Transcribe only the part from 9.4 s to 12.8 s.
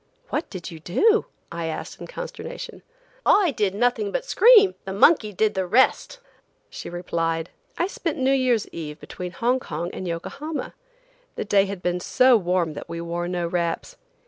Kong and Yokohama. The day had been so warm